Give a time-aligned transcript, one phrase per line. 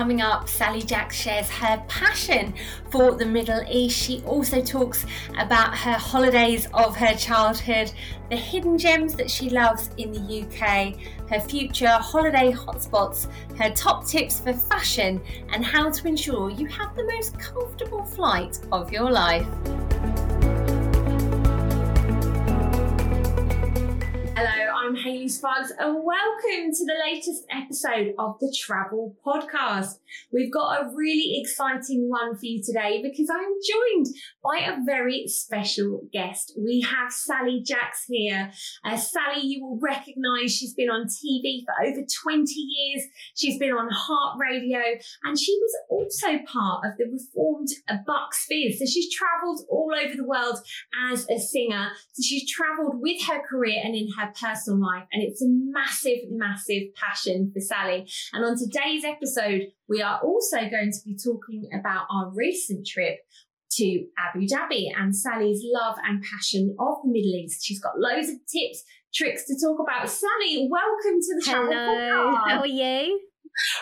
[0.00, 2.54] coming up, Sally Jacks shares her passion
[2.88, 4.02] for the Middle East.
[4.02, 5.04] She also talks
[5.36, 7.92] about her holidays of her childhood,
[8.30, 10.96] the hidden gems that she loves in the UK,
[11.28, 13.28] her future holiday hotspots,
[13.58, 15.20] her top tips for fashion,
[15.52, 19.46] and how to ensure you have the most comfortable flight of your life.
[24.90, 30.00] I'm Hayley Sparkes, and welcome to the latest episode of the Travel Podcast.
[30.32, 34.06] We've got a really exciting one for you today because I'm joined
[34.42, 36.54] by a very special guest.
[36.58, 38.50] We have Sally Jacks here.
[38.84, 43.04] Uh, Sally, you will recognize she's been on TV for over 20 years.
[43.36, 44.80] She's been on Heart Radio,
[45.22, 47.68] and she was also part of the reformed
[48.04, 48.80] Bucks Fizz.
[48.80, 50.58] So she's traveled all over the world
[51.12, 51.90] as a singer.
[52.14, 55.06] So she's traveled with her career and in her personal life.
[55.12, 58.06] And it's a massive, massive passion for Sally.
[58.32, 63.18] And on today's episode, we are also going to be talking about our recent trip
[63.72, 67.64] to Abu Dhabi and Sally's love and passion of the Middle East.
[67.64, 68.82] She's got loads of tips,
[69.14, 70.08] tricks to talk about.
[70.08, 71.70] Sally, welcome to the Hello.
[71.70, 72.48] Travel Podcast.
[72.48, 73.20] How are you?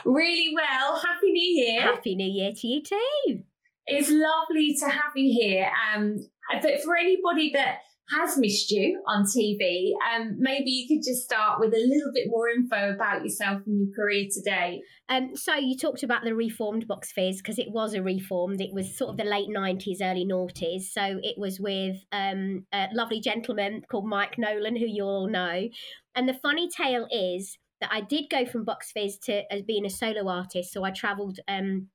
[0.04, 0.96] Really well.
[0.96, 1.80] Happy New Year.
[1.82, 3.42] Happy New Year to you too.
[3.86, 5.70] It's lovely to have you here.
[5.94, 6.18] Um,
[6.62, 7.78] but for anybody that
[8.10, 12.24] has missed you on TV, um, maybe you could just start with a little bit
[12.28, 14.80] more info about yourself and your career today.
[15.08, 18.60] Um, so you talked about the reformed Bucks Fizz because it was a reformed.
[18.60, 20.84] It was sort of the late nineties, early noughties.
[20.92, 25.68] So it was with um, a lovely gentleman called Mike Nolan, who you all know.
[26.14, 29.86] And the funny tale is that I did go from Bucks Fizz to as being
[29.86, 30.72] a solo artist.
[30.72, 31.88] So I travelled um,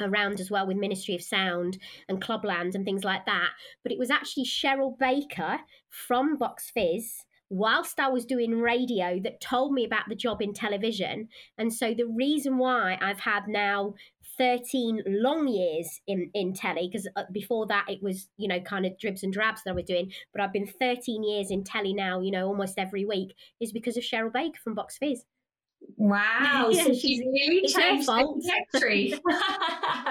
[0.00, 3.50] around as well with Ministry of Sound and Clubland and things like that.
[3.82, 9.42] But it was actually Cheryl Baker from Bucks Fizz whilst I was doing radio that
[9.42, 11.28] told me about the job in television.
[11.58, 13.92] And so the reason why I've had now
[14.38, 18.86] 13 long years in, in telly, because uh, before that it was, you know, kind
[18.86, 21.92] of dribs and drabs that I was doing, but I've been 13 years in telly
[21.92, 25.26] now, you know, almost every week, is because of Cheryl Baker from Bucks Fizz.
[25.96, 28.40] Wow, Yeah, so she's- really it's changed the
[28.72, 29.14] trajectory.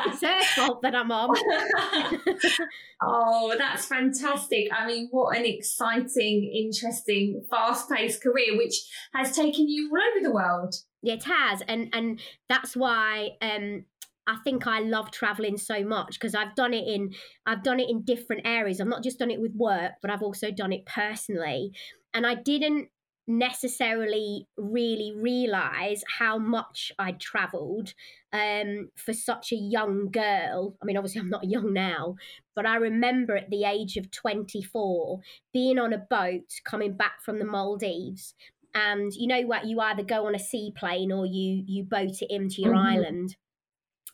[0.03, 1.35] It's her fault that I'm on.
[3.01, 4.67] oh, that's fantastic.
[4.73, 8.75] I mean, what an exciting, interesting, fast paced career, which
[9.13, 10.75] has taken you all over the world.
[11.01, 13.85] Yeah, it has, and and that's why um,
[14.27, 17.13] I think I love traveling so much because I've done it in
[17.45, 18.79] I've done it in different areas.
[18.81, 21.71] I've not just done it with work, but I've also done it personally,
[22.13, 22.89] and I didn't
[23.27, 27.93] necessarily really realize how much I'd traveled
[28.33, 30.75] um, for such a young girl.
[30.81, 32.15] I mean, obviously, I'm not young now,
[32.55, 35.19] but I remember at the age of 24
[35.53, 38.33] being on a boat coming back from the Maldives
[38.73, 42.27] and you know what you either go on a seaplane or you you boat it
[42.33, 42.75] into your Mhm.
[42.75, 43.35] island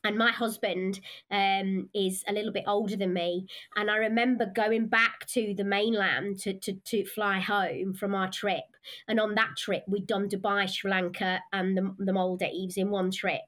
[0.03, 1.00] and my husband
[1.31, 3.47] um, is a little bit older than me.
[3.75, 8.30] And i remember going back to the mainland to, to, to fly home from our
[8.30, 8.63] trip.
[9.08, 13.12] And on that trip we'd done dubai sri lanka and the, the maldives in one
[13.12, 13.41] trip.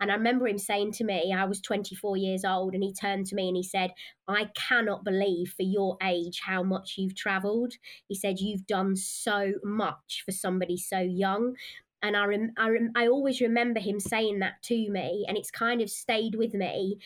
[0.00, 3.26] And i remember him saying to me i was 24 years old and he turned
[3.26, 3.90] to me and he said
[4.28, 7.74] i cannot believe for your age how much you've traveled
[8.08, 11.54] he said you've done so much for somebody so young
[12.06, 15.50] and I, rem- I, rem- I always remember him saying that to me and it's
[15.50, 16.98] kind of stayed with me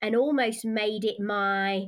[0.00, 1.86] and almost made it my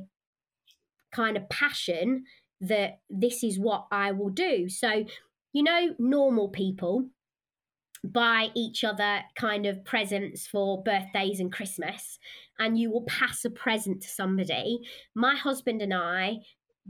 [1.11, 2.25] kind of passion
[2.61, 4.69] that this is what i will do.
[4.69, 5.05] So
[5.53, 7.09] you know normal people
[8.03, 12.17] buy each other kind of presents for birthdays and christmas
[12.57, 14.79] and you will pass a present to somebody.
[15.15, 16.37] My husband and i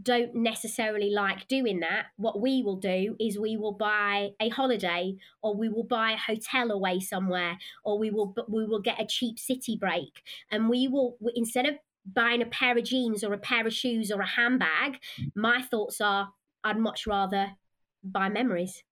[0.02, 5.16] don't necessarily like doing that, what we will do is we will buy a holiday
[5.42, 9.06] or we will buy a hotel away somewhere or we will we will get a
[9.06, 13.38] cheap city break and we will instead of buying a pair of jeans or a
[13.38, 15.32] pair of shoes or a handbag, mm.
[15.36, 16.30] my thoughts are
[16.64, 17.52] I'd much rather
[18.04, 18.84] buy memories.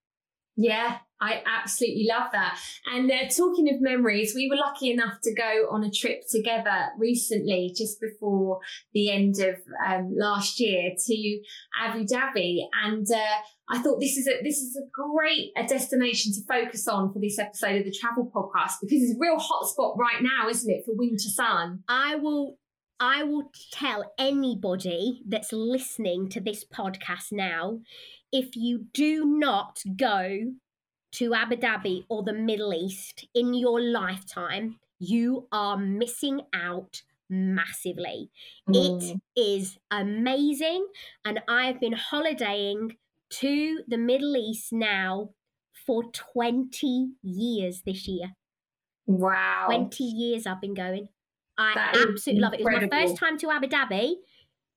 [0.59, 2.59] Yeah, I absolutely love that.
[2.91, 6.89] And uh, talking of memories, we were lucky enough to go on a trip together
[6.97, 8.59] recently, just before
[8.93, 9.55] the end of
[9.87, 11.39] um, last year, to
[11.79, 12.61] Abu Dhabi.
[12.83, 13.37] And uh,
[13.69, 17.19] I thought this is a this is a great a destination to focus on for
[17.19, 20.85] this episode of the Travel Podcast because it's a real hotspot right now, isn't it,
[20.85, 21.83] for winter sun?
[21.87, 22.57] I will
[22.99, 27.79] I will tell anybody that's listening to this podcast now
[28.31, 30.53] if you do not go
[31.13, 38.29] to Abu Dhabi or the Middle East in your lifetime, you are missing out massively.
[38.67, 39.21] It mm.
[39.35, 40.87] is amazing.
[41.25, 42.97] And I've been holidaying
[43.29, 45.31] to the Middle East now
[45.85, 48.33] for 20 years this year.
[49.05, 49.65] Wow.
[49.67, 51.07] 20 years I've been going.
[51.57, 52.59] I that absolutely love it.
[52.59, 54.15] It was my first time to Abu Dhabi,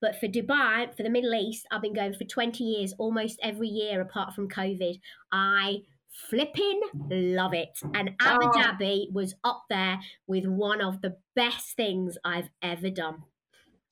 [0.01, 3.69] but for Dubai, for the Middle East, I've been going for 20 years, almost every
[3.69, 4.99] year apart from COVID.
[5.33, 5.79] I
[6.29, 6.81] flipping
[7.11, 7.79] love it.
[7.95, 8.53] And Abu oh.
[8.53, 13.23] Dhabi was up there with one of the best things I've ever done.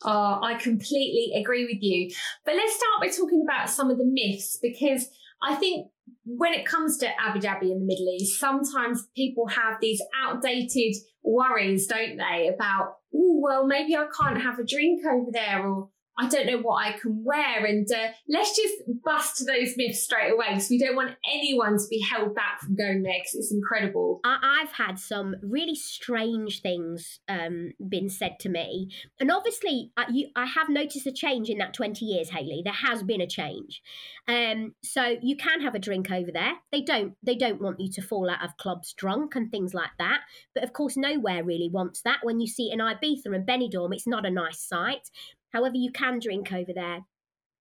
[0.04, 2.10] Oh, I completely agree with you.
[2.44, 5.08] But let's start by talking about some of the myths because
[5.42, 5.88] I think
[6.24, 10.94] when it comes to Abu Dhabi in the Middle East, sometimes people have these outdated
[11.24, 15.88] worries, don't they, about, oh, well, maybe I can't have a drink over there, or
[16.18, 17.64] I don't know what I can wear.
[17.64, 18.74] And uh, let's just
[19.04, 22.74] bust those myths straight away because we don't want anyone to be held back from
[22.74, 24.20] going there because it's incredible.
[24.24, 28.90] I- have had some really strange things um, been said to me.
[29.20, 32.62] And obviously, I, you, I have noticed a change in that 20 years, Hayley.
[32.64, 33.80] There has been a change.
[34.26, 36.54] Um, so you can have a drink over there.
[36.72, 39.90] They don't, they don't want you to fall out of clubs drunk and things like
[39.98, 40.22] that.
[40.54, 42.18] But of course, nowhere really wants that.
[42.22, 45.08] When you see it in Ibiza and Benidorm, it's not a nice sight.
[45.52, 47.04] However, you can drink over there.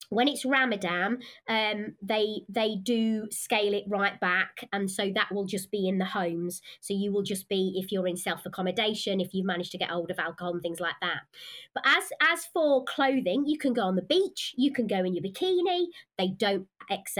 [0.10, 1.18] When it's Ramadan,
[1.50, 5.98] um, they they do scale it right back, and so that will just be in
[5.98, 6.62] the homes.
[6.80, 9.90] So you will just be if you're in self accommodation, if you've managed to get
[9.90, 11.24] hold of alcohol and things like that.
[11.74, 15.14] But as as for clothing, you can go on the beach, you can go in
[15.14, 15.88] your bikini.
[16.18, 17.18] They don't ex-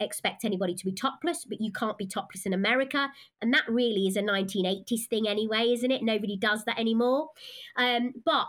[0.00, 3.10] expect anybody to be topless, but you can't be topless in America,
[3.42, 6.02] and that really is a 1980s thing anyway, isn't it?
[6.02, 7.28] Nobody does that anymore.
[7.76, 8.46] Um, but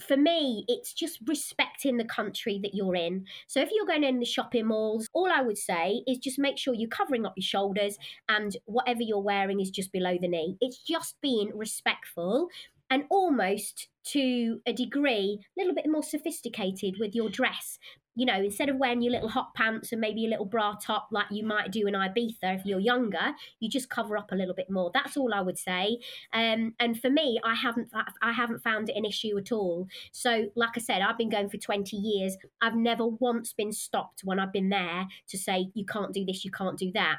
[0.00, 3.24] for me, it's just respecting the country that you're in.
[3.46, 6.58] So if you're going in the shopping malls, all I would say is just make
[6.58, 7.96] sure you're covering up your shoulders
[8.28, 10.56] and whatever you're wearing is just below the knee.
[10.60, 12.48] It's just being respectful
[12.90, 17.78] and almost to a degree a little bit more sophisticated with your dress
[18.18, 21.06] you know, instead of wearing your little hot pants and maybe a little bra top
[21.12, 24.54] like you might do in Ibiza if you're younger, you just cover up a little
[24.54, 24.90] bit more.
[24.92, 26.00] That's all I would say.
[26.32, 29.86] Um, and for me, I haven't I haven't found it an issue at all.
[30.10, 32.36] So, like I said, I've been going for 20 years.
[32.60, 36.44] I've never once been stopped when I've been there to say you can't do this,
[36.44, 37.18] you can't do that.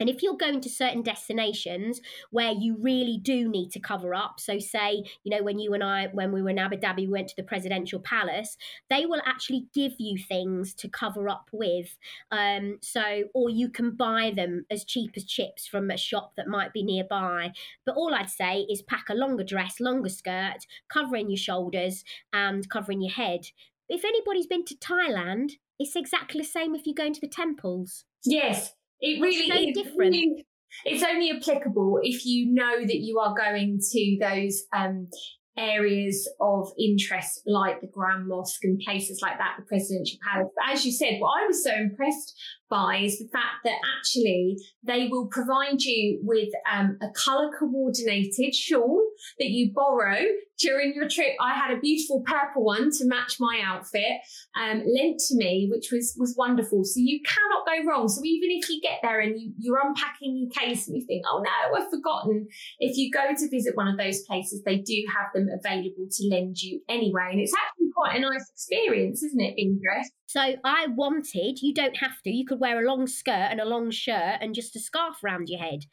[0.00, 2.00] And if you're going to certain destinations
[2.30, 5.84] where you really do need to cover up, so say, you know, when you and
[5.84, 8.56] I, when we were in Abu Dhabi, we went to the presidential palace,
[8.90, 11.96] they will actually give you things to cover up with.
[12.30, 16.48] Um, so, or you can buy them as cheap as chips from a shop that
[16.48, 17.52] might be nearby.
[17.84, 22.68] But all I'd say is pack a longer dress, longer skirt, covering your shoulders and
[22.68, 23.46] covering your head.
[23.88, 28.04] If anybody's been to Thailand, it's exactly the same if you go into the temples.
[28.24, 28.72] Yes,
[29.02, 30.12] it really no is different.
[30.12, 30.46] Really,
[30.84, 35.08] it's only applicable if you know that you are going to those um,
[35.56, 40.48] areas of interest like the Grand Mosque and places like that, the Presidential Palace.
[40.56, 42.34] But as you said, what I was so impressed
[42.70, 48.54] by is the fact that actually they will provide you with um, a colour coordinated
[48.54, 48.98] shawl
[49.38, 50.24] that you borrow
[50.58, 51.34] during your trip.
[51.40, 54.20] I had a beautiful purple one to match my outfit,
[54.58, 56.84] um, lent to me, which was was wonderful.
[56.84, 58.08] So you cannot go wrong.
[58.08, 61.24] So even if you get there and you, you're unpacking your case and you think,
[61.30, 65.02] oh no, I've forgotten, if you go to visit one of those places, they do
[65.14, 67.28] have them available to lend you anyway.
[67.30, 70.12] And it's actually quite a nice experience, isn't it, being dressed?
[70.26, 73.64] So I wanted, you don't have to, you could wear a long skirt and a
[73.64, 75.84] long shirt and just a scarf around your head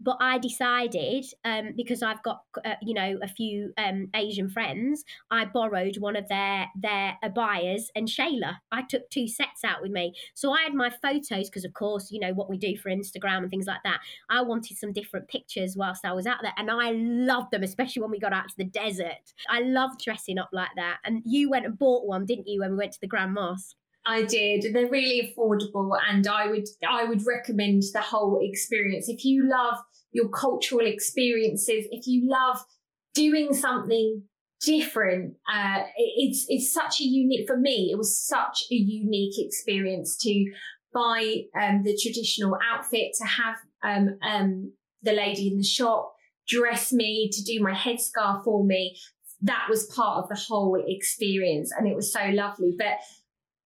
[0.00, 5.04] but I decided um, because I've got uh, you know a few um, Asian friends,
[5.30, 8.58] I borrowed one of their their abayas and Shayla.
[8.72, 12.10] I took two sets out with me, so I had my photos because of course
[12.10, 14.00] you know what we do for Instagram and things like that.
[14.30, 18.02] I wanted some different pictures whilst I was out there, and I loved them, especially
[18.02, 19.32] when we got out to the desert.
[19.48, 22.72] I loved dressing up like that, and you went and bought one, didn't you, when
[22.72, 23.76] we went to the Grand Mosque?
[24.08, 24.72] I did.
[24.72, 29.06] They're really affordable and I would I would recommend the whole experience.
[29.06, 29.76] If you love
[30.12, 32.64] your cultural experiences, if you love
[33.14, 34.22] doing something
[34.62, 37.90] different, uh, it's it's such a unique for me.
[37.92, 40.44] It was such a unique experience to
[40.94, 44.72] buy um, the traditional outfit, to have um, um,
[45.02, 46.14] the lady in the shop
[46.48, 48.96] dress me, to do my headscarf for me.
[49.42, 52.74] That was part of the whole experience, and it was so lovely.
[52.76, 52.94] But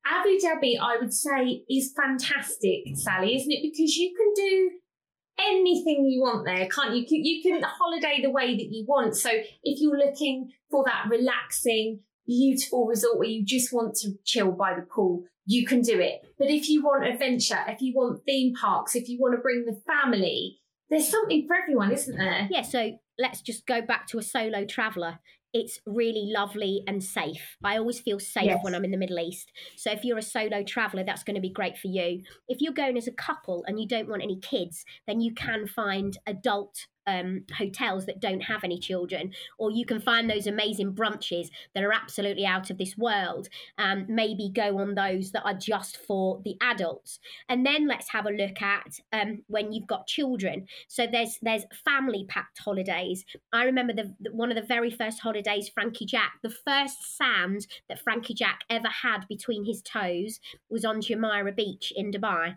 [0.04, 3.62] Abu Dhabi, I would say, is fantastic, Sally, isn't it?
[3.62, 4.70] Because you can do
[5.38, 7.04] anything you want there, can't you?
[7.08, 9.16] You can holiday the way that you want.
[9.16, 14.52] So if you're looking for that relaxing, beautiful resort where you just want to chill
[14.52, 16.20] by the pool, you can do it.
[16.38, 19.64] But if you want adventure, if you want theme parks, if you want to bring
[19.64, 20.58] the family,
[20.90, 22.48] there's something for everyone, isn't there?
[22.50, 25.18] Yeah, so let's just go back to a solo traveler
[25.52, 27.56] it's really lovely and safe.
[27.62, 28.60] I always feel safe yes.
[28.62, 29.52] when I'm in the Middle East.
[29.76, 32.22] So if you're a solo traveler, that's going to be great for you.
[32.48, 35.66] If you're going as a couple and you don't want any kids, then you can
[35.66, 40.92] find adult um, hotels that don't have any children, or you can find those amazing
[40.92, 43.48] brunches that are absolutely out of this world.
[43.78, 47.18] Um, maybe go on those that are just for the adults,
[47.48, 50.66] and then let's have a look at um, when you've got children.
[50.88, 53.24] So there's there's family packed holidays.
[53.52, 57.66] I remember the, the one of the very first holidays Frankie Jack, the first sand
[57.88, 60.40] that Frankie Jack ever had between his toes
[60.70, 62.56] was on Jumeirah Beach in Dubai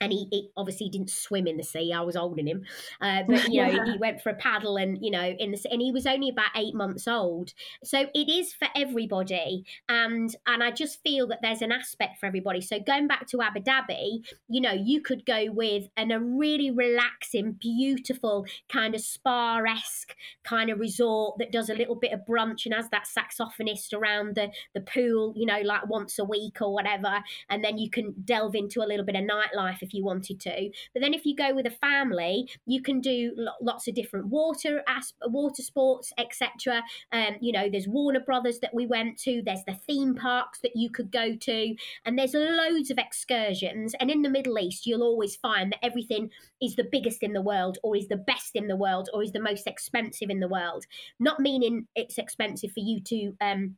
[0.00, 1.92] and he, he, obviously didn't swim in the sea.
[1.92, 2.64] I was holding him,
[3.00, 3.84] uh, but you know yeah.
[3.92, 6.50] he went for a paddle and you know in the and he was only about
[6.54, 7.52] eight months old.
[7.84, 12.26] So it is for everybody, and and I just feel that there's an aspect for
[12.26, 12.60] everybody.
[12.60, 16.70] So going back to Abu Dhabi, you know you could go with an, a really
[16.70, 22.20] relaxing, beautiful kind of spa esque kind of resort that does a little bit of
[22.28, 26.60] brunch and has that saxophonist around the the pool, you know, like once a week
[26.60, 30.04] or whatever, and then you can delve into a little bit of nightlife if you
[30.04, 30.70] wanted to.
[30.92, 34.82] But then if you go with a family, you can do lots of different water
[35.24, 36.82] water sports, etc.
[37.12, 39.42] Um, you know, there's Warner Brothers that we went to.
[39.44, 41.74] There's the theme parks that you could go to,
[42.04, 43.94] and there's loads of excursions.
[44.00, 47.42] And in the Middle East, you'll always find that everything is the biggest in the
[47.42, 50.48] world, or is the best in the world, or is the most expensive in the
[50.48, 50.84] world.
[51.20, 53.76] Not meaning it's expensive for you to um,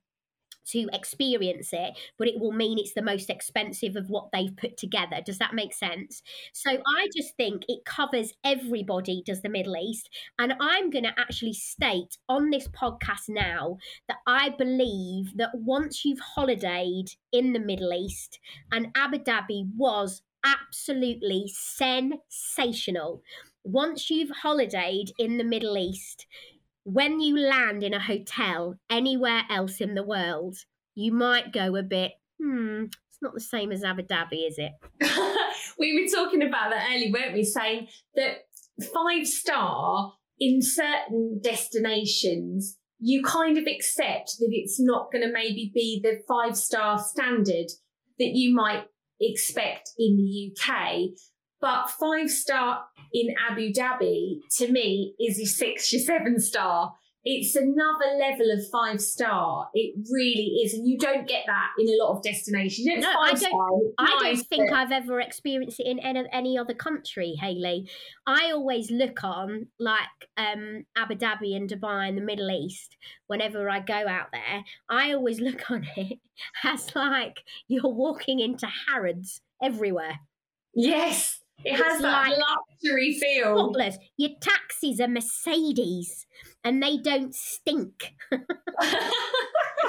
[0.72, 4.76] to experience it, but it will mean it's the most expensive of what they've put
[4.76, 5.20] together.
[5.24, 6.22] Does that make sense?
[6.52, 10.08] So I just think it covers everybody, does the Middle East.
[10.38, 16.04] And I'm going to actually state on this podcast now that I believe that once
[16.04, 18.38] you've holidayed in the Middle East,
[18.72, 23.22] and Abu Dhabi was absolutely sensational.
[23.64, 26.26] Once you've holidayed in the Middle East,
[26.92, 30.56] when you land in a hotel anywhere else in the world,
[30.94, 34.72] you might go a bit, hmm, it's not the same as Abu Dhabi, is it?
[35.78, 37.44] we were talking about that earlier, weren't we?
[37.44, 38.38] Saying that
[38.94, 45.70] five star in certain destinations, you kind of accept that it's not going to maybe
[45.74, 47.66] be the five star standard
[48.18, 48.86] that you might
[49.20, 51.10] expect in the UK.
[51.60, 56.94] But five star in Abu Dhabi to me is a six or seven star.
[57.24, 59.68] It's another level of five star.
[59.74, 62.86] It really is, and you don't get that in a lot of destinations.
[62.88, 63.94] It's no, I don't.
[63.98, 67.90] I don't think I've ever experienced it in any, any other country, Hayley.
[68.26, 72.96] I always look on like um, Abu Dhabi and Dubai in the Middle East.
[73.26, 76.20] Whenever I go out there, I always look on it
[76.64, 80.20] as like you're walking into Harrods everywhere.
[80.72, 83.56] Yes, it has that like luxury feel.
[83.56, 83.98] Spotless.
[84.16, 86.26] Your taxis are Mercedes
[86.64, 88.14] and they don't stink.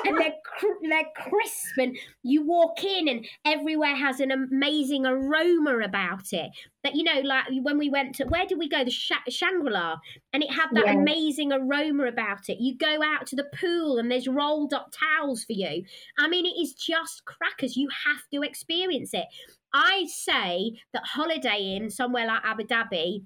[0.05, 5.79] and they're, cr- they're crisp and you walk in and everywhere has an amazing aroma
[5.79, 6.51] about it.
[6.83, 8.83] That you know like when we went to where did we go?
[8.83, 9.97] The Sh- shangri-la.
[10.31, 10.93] And it had that yeah.
[10.93, 12.59] amazing aroma about it.
[12.59, 15.83] You go out to the pool and there's rolled up towels for you.
[16.17, 17.75] I mean it is just crackers.
[17.75, 19.25] You have to experience it.
[19.73, 23.23] I say that holidaying somewhere like Abu Dhabi,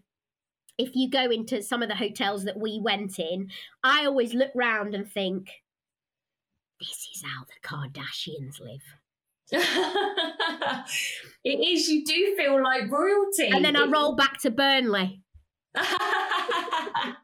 [0.77, 3.49] if you go into some of the hotels that we went in,
[3.83, 5.49] I always look round and think,
[6.79, 8.81] this is how the Kardashians live.
[11.43, 13.49] it is, you do feel like royalty.
[13.49, 15.21] And then I roll back to Burnley.
[15.75, 17.15] I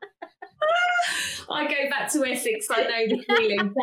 [1.68, 3.74] go back to Essex, I know the feeling.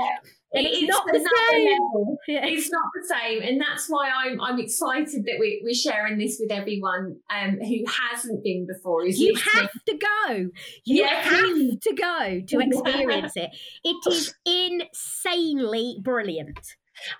[0.56, 2.16] It's, it's not the same.
[2.28, 2.46] Yeah.
[2.46, 6.38] It's not the same, and that's why I'm I'm excited that we, we're sharing this
[6.40, 9.04] with everyone um, who hasn't been before.
[9.04, 9.54] Is you listening.
[9.54, 10.50] have to go.
[10.84, 13.50] You yeah, have to go to experience it.
[13.84, 16.76] It is insanely brilliant.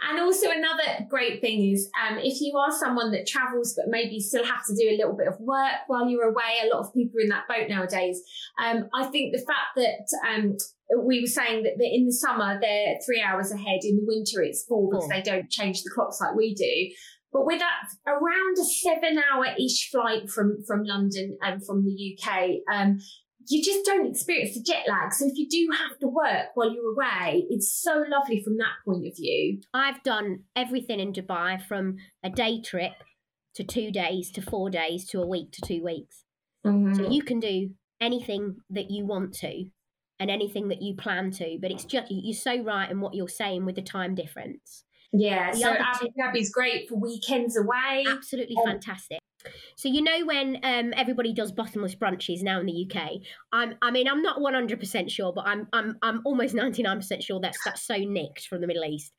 [0.08, 4.20] And also another great thing is um, if you are someone that travels but maybe
[4.20, 6.94] still have to do a little bit of work while you're away, a lot of
[6.94, 8.22] people are in that boat nowadays.
[8.58, 10.56] Um, I think the fact that um,
[11.04, 14.64] we were saying that in the summer they're three hours ahead, in the winter it's
[14.64, 16.94] four because they don't change the clocks like we do.
[17.32, 22.98] But with that, around a seven-hour-ish flight from from London and from the UK, um,
[23.48, 25.12] you just don't experience the jet lag.
[25.12, 28.74] So if you do have to work while you're away, it's so lovely from that
[28.84, 29.60] point of view.
[29.72, 32.92] I've done everything in Dubai from a day trip
[33.54, 36.24] to two days to four days to a week to two weeks.
[36.66, 36.94] Mm-hmm.
[36.94, 39.64] So you can do anything that you want to
[40.18, 41.58] and anything that you plan to.
[41.60, 44.84] But it's just you're so right in what you're saying with the time difference.
[45.12, 48.04] Yeah, the so Abu Dhabi's great for weekends away.
[48.08, 49.18] Absolutely um, fantastic.
[49.76, 53.20] So you know when um, everybody does bottomless brunches now in the UK,
[53.52, 57.58] I'm I mean I'm not 100% sure, but I'm I'm I'm almost 99% sure that's
[57.64, 59.12] that's so nicked from the Middle East.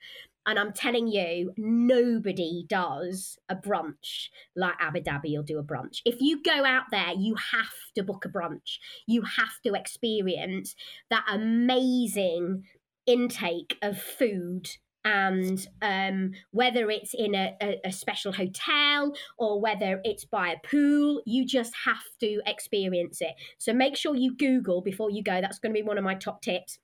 [0.48, 6.00] And I'm telling you, nobody does a brunch like Abu Dhabi will do a brunch.
[6.06, 8.78] If you go out there, you have to book a brunch.
[9.08, 10.74] You have to experience
[11.10, 12.64] that amazing
[13.06, 14.70] intake of food
[15.08, 20.68] and um, whether it's in a, a, a, special hotel or whether it's by a
[20.68, 23.32] pool, you just have to experience it.
[23.58, 25.40] So make sure you Google before you go.
[25.40, 26.80] That's going to be one of my top tips.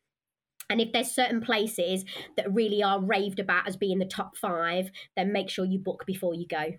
[0.69, 2.05] And if there's certain places
[2.37, 6.05] that really are raved about as being the top five, then make sure you book
[6.07, 6.71] before you go.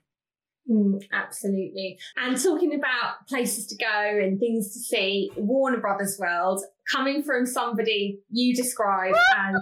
[0.70, 1.98] Mm, absolutely.
[2.16, 7.44] And talking about places to go and things to see, Warner Brothers World, coming from
[7.44, 9.60] somebody you describe as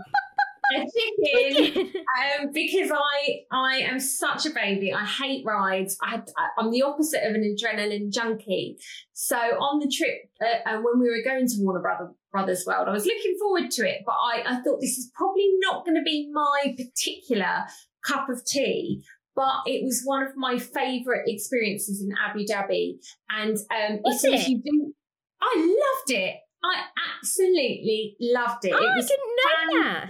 [0.75, 4.93] a chicken um, because I I am such a baby.
[4.93, 5.97] I hate rides.
[6.03, 8.79] I had, I'm the opposite of an adrenaline junkie.
[9.13, 12.89] So on the trip uh, and when we were going to Warner Brother, Brothers World,
[12.89, 15.97] I was looking forward to it, but I, I thought this is probably not going
[15.97, 17.65] to be my particular
[18.05, 19.03] cup of tea.
[19.35, 22.99] But it was one of my favourite experiences in Abu Dhabi,
[23.31, 24.63] and um, was it?
[24.63, 24.93] do,
[25.41, 26.37] I loved it.
[26.63, 26.85] I
[27.17, 28.73] absolutely loved it.
[28.75, 30.07] Oh, it I didn't know that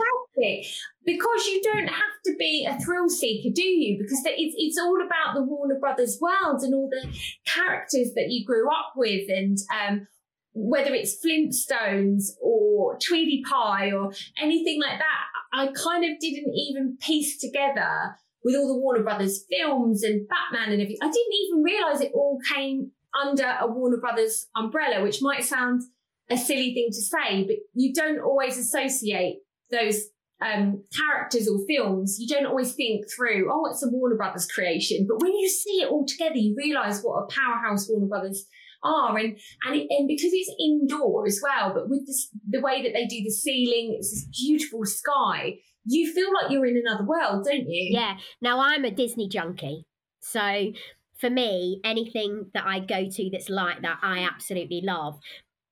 [1.05, 3.99] because you don't have to be a thrill seeker, do you?
[4.01, 7.07] Because it's it's all about the Warner Brothers world and all the
[7.47, 10.07] characters that you grew up with, and um,
[10.53, 15.27] whether it's Flintstones or Tweety Pie or anything like that.
[15.55, 20.73] I kind of didn't even piece together with all the Warner Brothers films and Batman
[20.73, 20.99] and everything.
[21.03, 25.83] I didn't even realize it all came under a Warner Brothers umbrella, which might sound
[26.31, 30.07] a silly thing to say, but you don't always associate those
[30.43, 35.07] um, characters or films, you don't always think through, oh, it's a Warner Brothers creation.
[35.09, 38.47] But when you see it all together, you realise what a powerhouse Warner Brothers
[38.83, 39.17] are.
[39.17, 42.93] And and, it, and because it's indoor as well, but with this, the way that
[42.93, 45.59] they do the ceiling, it's this beautiful sky.
[45.85, 47.91] You feel like you're in another world, don't you?
[47.93, 48.17] Yeah.
[48.41, 49.87] Now I'm a Disney junkie,
[50.21, 50.73] so
[51.19, 55.19] for me, anything that I go to that's like that, I absolutely love.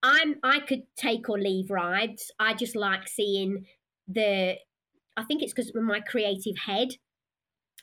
[0.02, 2.30] I'm I could take or leave rides.
[2.38, 3.66] I just like seeing
[4.08, 4.56] the
[5.16, 6.88] I think it's because my creative head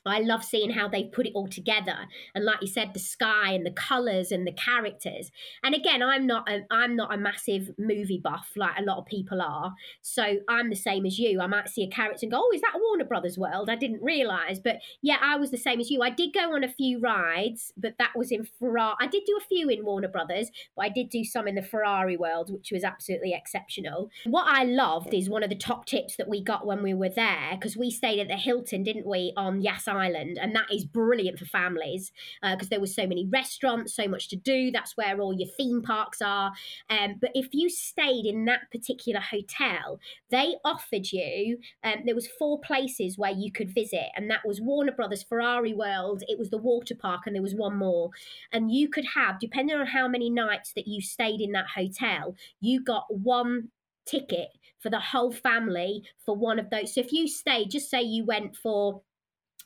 [0.07, 3.51] I love seeing how they put it all together, and like you said, the sky
[3.51, 5.31] and the colors and the characters.
[5.63, 9.05] And again, I'm not a I'm not a massive movie buff like a lot of
[9.05, 11.41] people are, so I'm the same as you.
[11.41, 14.01] I might see a character and go, "Oh, is that Warner Brothers world?" I didn't
[14.01, 16.01] realize, but yeah, I was the same as you.
[16.01, 18.95] I did go on a few rides, but that was in Ferrari.
[18.99, 21.61] I did do a few in Warner Brothers, but I did do some in the
[21.61, 24.09] Ferrari world, which was absolutely exceptional.
[24.25, 27.09] What I loved is one of the top tips that we got when we were
[27.09, 30.85] there because we stayed at the Hilton, didn't we, on Yas Island, and that is
[30.85, 34.71] brilliant for families because uh, there were so many restaurants, so much to do.
[34.71, 36.51] That's where all your theme parks are.
[36.89, 41.57] Um, but if you stayed in that particular hotel, they offered you.
[41.83, 45.73] Um, there was four places where you could visit, and that was Warner Brothers, Ferrari
[45.73, 46.23] World.
[46.27, 48.11] It was the water park, and there was one more.
[48.51, 52.35] And you could have, depending on how many nights that you stayed in that hotel,
[52.61, 53.69] you got one
[54.05, 56.93] ticket for the whole family for one of those.
[56.93, 59.01] So if you stay, just say you went for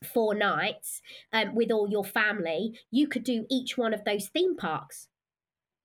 [0.03, 1.01] four nights
[1.33, 5.07] um, with all your family, you could do each one of those theme parks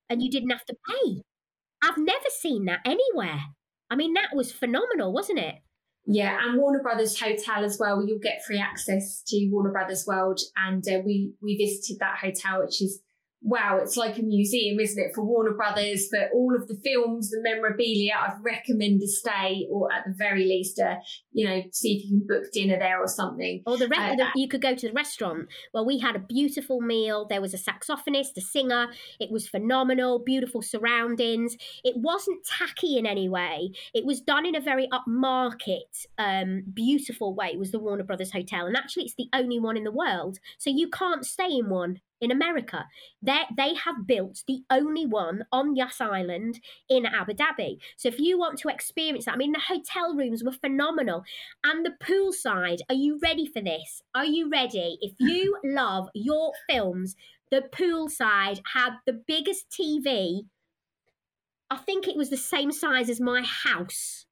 [0.09, 1.21] and you didn't have to pay.
[1.83, 3.41] I've never seen that anywhere.
[3.89, 5.55] I mean, that was phenomenal, wasn't it?
[6.09, 8.05] Yeah, and Warner Brothers Hotel as well.
[8.05, 12.61] You'll get free access to Warner Brothers World, and uh, we we visited that hotel,
[12.61, 13.01] which is
[13.41, 17.29] wow, it's like a museum, isn't it, for Warner Brothers, for all of the films,
[17.29, 18.13] the memorabilia.
[18.19, 20.95] I'd recommend a stay, or at the very least, uh,
[21.31, 23.61] you know, see if you can book dinner there or something.
[23.65, 25.47] Or the, re- uh, the you could go to the restaurant.
[25.73, 27.27] Well, we had a beautiful meal.
[27.29, 28.87] There was a saxophonist, a singer.
[29.19, 31.55] It was phenomenal, beautiful surroundings.
[31.83, 33.71] It wasn't tacky in any way.
[33.93, 37.51] It was done in a very upmarket, um, beautiful way.
[37.53, 40.39] It was the Warner Brothers Hotel, and actually, it's the only one in the world.
[40.57, 42.85] So you can't stay in one in America.
[43.21, 47.77] They they have built the only one on Yas Island in Abu Dhabi.
[47.97, 51.23] So if you want to experience that, I mean the hotel rooms were phenomenal,
[51.63, 52.79] and the poolside.
[52.89, 54.01] Are you ready for this?
[54.15, 54.97] Are you ready?
[55.01, 57.15] If you love your films,
[57.51, 60.41] the poolside had the biggest TV.
[61.69, 64.26] I think it was the same size as my house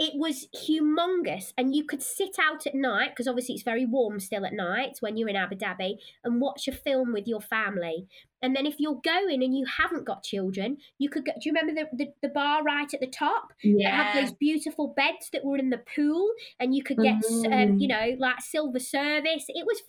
[0.00, 4.18] it was humongous and you could sit out at night because obviously it's very warm
[4.18, 8.08] still at night when you're in abu dhabi and watch a film with your family.
[8.42, 11.52] And then if you're going and you haven't got children you could go do you
[11.52, 13.52] remember the, the, the bar right at the top?
[13.62, 17.22] Yeah that had those beautiful beds that were in the pool and you could get
[17.22, 17.52] mm.
[17.52, 19.44] um, you know like silver service.
[19.48, 19.82] It was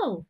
[0.00, 0.26] phenomenal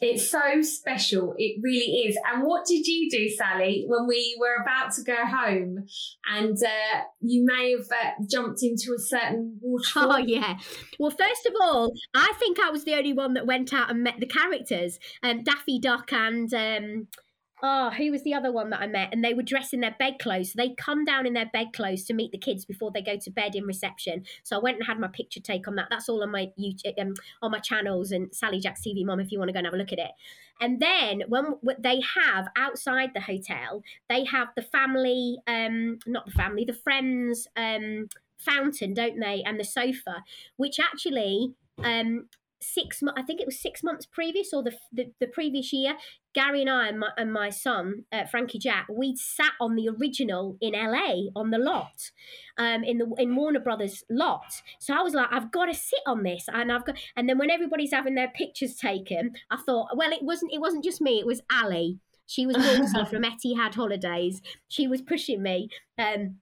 [0.00, 1.34] It's so special.
[1.38, 2.18] It really is.
[2.26, 5.84] And what did you do, Sally, when we were about to go home
[6.32, 10.12] and uh, you may have uh, jumped into a certain waterfall?
[10.12, 10.58] Oh, yeah.
[10.98, 14.02] Well, first of all, I think I was the only one that went out and
[14.02, 16.52] met the characters um, Daffy Duck and.
[16.52, 17.08] Um,
[17.62, 19.10] oh, who was the other one that I met?
[19.12, 20.52] And they were dressed in their bed clothes.
[20.52, 23.16] So they come down in their bed clothes to meet the kids before they go
[23.16, 24.24] to bed in reception.
[24.42, 25.86] So I went and had my picture take on that.
[25.88, 29.30] That's all on my YouTube, um, on my channels and Sally Jacks TV Mum if
[29.30, 30.10] you want to go and have a look at it.
[30.60, 36.32] And then when they have outside the hotel, they have the family, um, not the
[36.32, 39.42] family, the friends um, fountain, don't they?
[39.46, 40.24] And the sofa,
[40.56, 42.28] which actually um,
[42.62, 45.96] six I think it was six months previous or the, the, the previous year,
[46.34, 49.88] Gary and I and my, and my son uh, Frankie Jack, we sat on the
[49.88, 52.10] original in LA on the lot,
[52.58, 54.62] um, in the in Warner Brothers lot.
[54.78, 56.98] So I was like, I've got to sit on this, and I've got.
[57.16, 60.84] And then when everybody's having their pictures taken, I thought, well, it wasn't it wasn't
[60.84, 61.98] just me, it was Ali.
[62.26, 64.40] She was Wolsey from Etihad Holidays.
[64.68, 65.68] She was pushing me.
[65.98, 66.36] Um,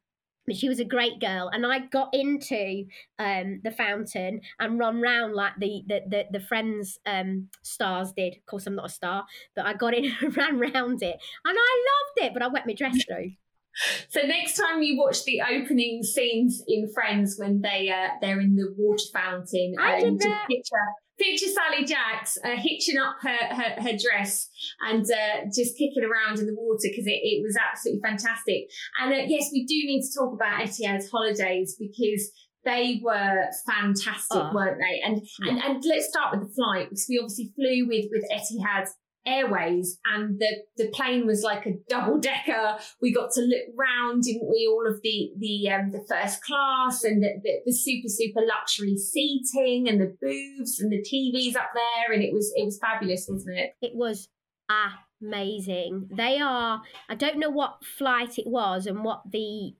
[0.53, 2.85] she was a great girl and i got into
[3.19, 8.35] um, the fountain and run round like the the the, the friends um, stars did
[8.35, 9.25] of course i'm not a star
[9.55, 11.85] but i got in and ran round it and i
[12.17, 13.31] loved it but i wet my dress through
[14.09, 18.57] so next time you watch the opening scenes in Friends when they uh, they're in
[18.57, 20.47] the water fountain, I did that.
[20.49, 20.77] picture
[21.21, 24.49] picture Sally Jacks uh, hitching up her, her, her dress
[24.89, 28.69] and uh, just kicking around in the water because it, it was absolutely fantastic.
[29.01, 32.31] And uh, yes, we do need to talk about Etihad's holidays because
[32.65, 34.51] they were fantastic, oh.
[34.55, 35.01] weren't they?
[35.05, 35.51] And, yeah.
[35.51, 38.89] and and let's start with the flight because we obviously flew with with Etihad
[39.27, 42.79] Airways, and the the plane was like a double decker.
[43.03, 44.67] We got to look round, didn't we?
[44.71, 48.97] All of the the um, the first class and the, the, the super super luxury
[48.97, 53.27] seating and the booths and the TVs up there, and it was it was fabulous,
[53.29, 53.73] wasn't it?
[53.83, 54.29] It was
[55.21, 56.09] amazing.
[56.17, 56.81] They are.
[57.09, 59.75] I don't know what flight it was and what the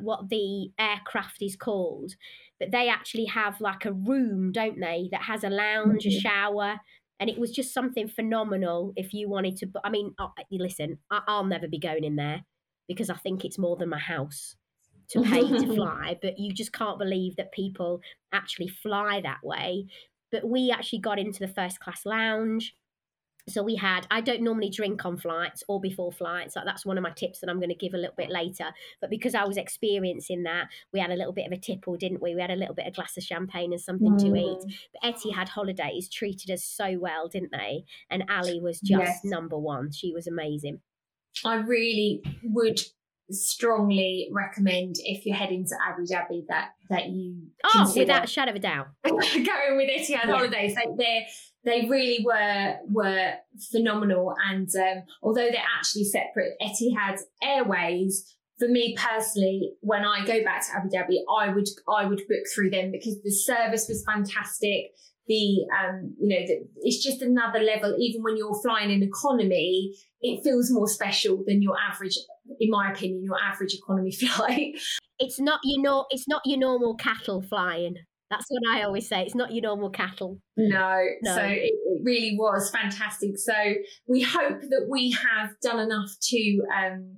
[0.00, 2.14] what the aircraft is called,
[2.58, 6.16] but they actually have like a room, don't they, that has a lounge, mm-hmm.
[6.16, 6.80] a shower,
[7.20, 10.14] and it was just something phenomenal if you wanted to i mean
[10.50, 12.42] listen i'll never be going in there
[12.86, 14.56] because i think it's more than my house
[15.08, 18.00] to pay to fly but you just can't believe that people
[18.32, 19.86] actually fly that way.
[20.30, 22.74] But we actually got into the first class lounge
[23.50, 26.56] so we had, I don't normally drink on flights or before flights.
[26.56, 28.66] Like that's one of my tips that I'm going to give a little bit later.
[29.00, 32.22] But because I was experiencing that, we had a little bit of a tipple, didn't
[32.22, 32.34] we?
[32.34, 34.20] We had a little bit of glass of champagne and something mm.
[34.20, 34.76] to eat.
[34.92, 37.84] but Etihad holidays treated us so well, didn't they?
[38.10, 39.20] And Ali was just yes.
[39.24, 39.92] number one.
[39.92, 40.80] She was amazing.
[41.44, 42.80] I really would
[43.30, 48.50] strongly recommend if you're heading to Abu Dhabi that that you oh without a shadow
[48.50, 50.18] of a doubt going with Etihad yeah.
[50.26, 51.26] holidays like they're
[51.68, 53.34] they really were were
[53.70, 54.34] phenomenal.
[54.48, 58.34] And um, although they're actually separate, Etihad Airways.
[58.58, 62.42] For me personally, when I go back to Abu Dhabi, I would I would book
[62.52, 64.86] through them because the service was fantastic.
[65.28, 67.94] The um, you know, the, it's just another level.
[68.00, 72.18] Even when you're flying in economy, it feels more special than your average,
[72.58, 74.76] in my opinion, your average economy flight.
[75.20, 77.94] It's not you know, it's not your normal cattle flying.
[78.30, 79.22] That's what I always say.
[79.22, 80.38] It's not your normal cattle.
[80.56, 81.02] No.
[81.22, 81.34] no.
[81.34, 83.38] So it, it, really was fantastic.
[83.38, 83.54] So
[84.06, 87.16] we hope that we have done enough to um,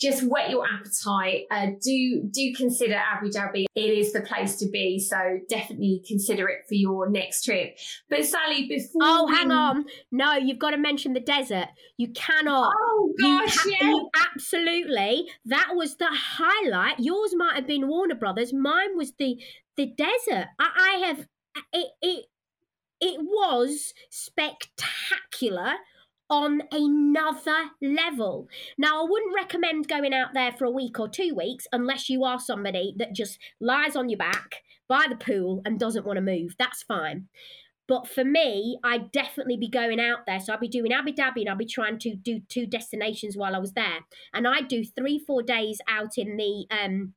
[0.00, 1.44] just whet your appetite.
[1.50, 3.66] Uh, do do consider Abu Dhabi.
[3.74, 4.98] It is the place to be.
[4.98, 5.16] So
[5.48, 7.76] definitely consider it for your next trip.
[8.10, 11.68] But Sally, before oh, hang on, no, you've got to mention the desert.
[11.96, 12.72] You cannot.
[12.76, 13.88] Oh gosh, you yeah.
[13.88, 15.28] You absolutely.
[15.46, 16.98] That was the highlight.
[16.98, 18.52] Yours might have been Warner Brothers.
[18.52, 19.38] Mine was the
[19.76, 20.48] the desert.
[20.58, 21.26] I, I have
[21.72, 21.88] it.
[22.02, 22.26] It
[23.00, 25.74] it was spectacular
[26.28, 28.48] on another level.
[28.78, 32.24] Now, I wouldn't recommend going out there for a week or two weeks unless you
[32.24, 36.22] are somebody that just lies on your back by the pool and doesn't want to
[36.22, 36.56] move.
[36.58, 37.28] That's fine.
[37.88, 40.40] But for me, I'd definitely be going out there.
[40.40, 43.54] So I'd be doing Abu Dhabi and I'd be trying to do two destinations while
[43.54, 44.00] I was there.
[44.34, 47.14] And I'd do three, four days out in the um,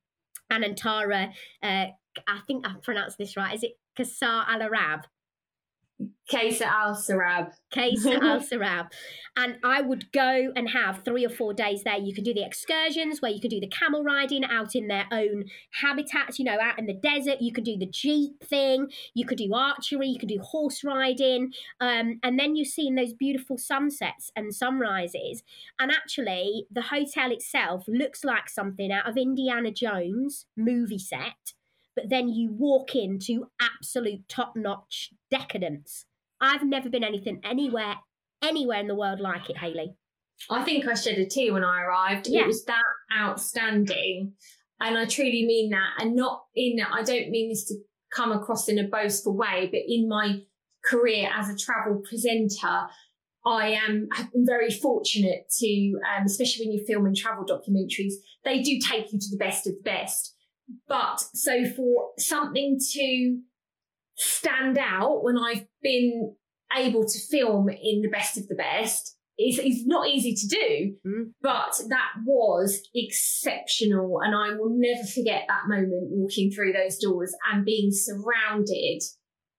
[0.51, 1.31] Anantara.
[1.63, 1.85] Uh,
[2.27, 3.55] I think I pronounced this right.
[3.55, 5.05] Is it Kasar Al Arab?
[6.31, 7.51] Qasr Al Sarab.
[7.73, 8.89] Qasr Al Sarab.
[9.35, 11.97] And I would go and have three or four days there.
[11.97, 15.05] You can do the excursions where you can do the camel riding out in their
[15.11, 15.45] own
[15.81, 17.41] habitats, you know, out in the desert.
[17.41, 18.89] You can do the jeep thing.
[19.13, 20.07] You could do archery.
[20.07, 21.51] You can do horse riding.
[21.81, 25.43] Um, and then you're seeing those beautiful sunsets and sunrises.
[25.79, 31.53] And actually, the hotel itself looks like something out of Indiana Jones movie set
[31.99, 36.05] but then you walk into absolute top notch decadence.
[36.39, 37.95] I've never been anything anywhere
[38.41, 39.95] anywhere in the world like it, Hayley.
[40.49, 42.27] I think I shed a tear when I arrived.
[42.29, 42.43] Yeah.
[42.43, 42.83] It was that
[43.13, 44.31] outstanding.
[44.79, 45.89] And I truly mean that.
[45.99, 47.75] And not in, I don't mean this to
[48.15, 50.39] come across in a boastful way, but in my
[50.85, 52.87] career as a travel presenter,
[53.45, 58.13] I am have been very fortunate to, um, especially when you're filming travel documentaries,
[58.45, 60.33] they do take you to the best of the best.
[60.87, 63.39] But so for something to
[64.15, 66.35] stand out when I've been
[66.75, 70.95] able to film in the best of the best is, is not easy to do,
[71.05, 71.31] Mm.
[71.41, 74.19] but that was exceptional.
[74.23, 79.01] And I will never forget that moment walking through those doors and being surrounded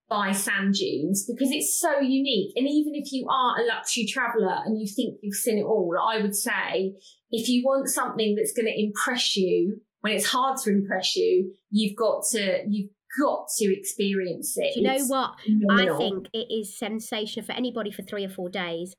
[0.09, 2.53] by sand dunes because it's so unique.
[2.57, 5.95] And even if you are a luxury traveller and you think you've seen it all,
[5.99, 6.95] I would say
[7.31, 11.53] if you want something that's going to impress you when it's hard to impress you,
[11.71, 14.75] you've got to, you've got to experience it.
[14.75, 15.35] Do you know It's what?
[15.71, 18.95] I think it is sensational for anybody for three or four days.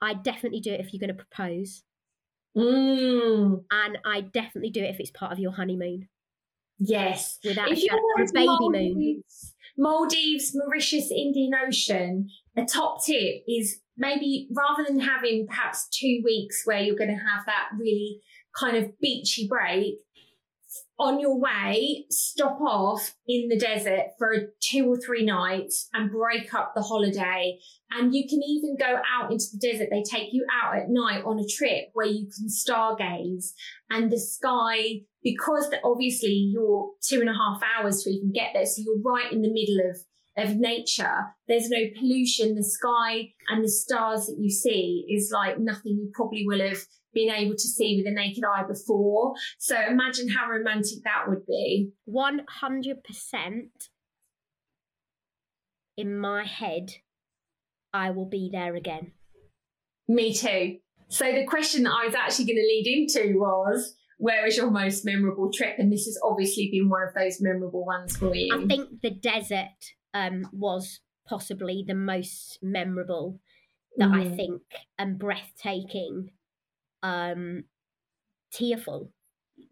[0.00, 1.82] I definitely do it if you're going to propose,
[2.56, 6.08] Mm, and I definitely do it if it's part of your honeymoon.
[6.78, 7.38] yes.
[7.44, 8.94] Without a if you shadow, a baby moon.
[8.96, 16.20] Maldives, Maldives, Mauritius, Indian Ocean, a top tip is maybe rather than having perhaps two
[16.24, 18.20] weeks where you're going to have that really
[18.58, 19.96] kind of beachy break,
[20.98, 26.54] on your way, stop off in the desert for two or three nights and break
[26.54, 27.58] up the holiday.
[27.90, 29.88] And you can even go out into the desert.
[29.90, 33.52] They take you out at night on a trip where you can stargaze
[33.90, 38.66] and the sky, because obviously you're two and a half hours to even get there.
[38.66, 39.98] So you're right in the middle of,
[40.36, 41.34] of nature.
[41.48, 42.54] There's no pollution.
[42.54, 46.78] The sky and the stars that you see is like nothing you probably will have
[47.12, 49.34] been able to see with the naked eye before.
[49.58, 51.92] So imagine how romantic that would be.
[52.08, 52.40] 100%
[55.96, 56.90] in my head,
[57.92, 59.12] I will be there again.
[60.08, 60.78] Me too.
[61.08, 64.70] So the question that I was actually going to lead into was, where was your
[64.70, 65.76] most memorable trip?
[65.78, 68.52] And this has obviously been one of those memorable ones for you.
[68.52, 73.40] I think the desert um, was possibly the most memorable
[73.98, 74.36] that I Mm.
[74.36, 74.62] think
[74.98, 76.32] and breathtaking,
[77.02, 77.64] um,
[78.52, 79.12] tearful,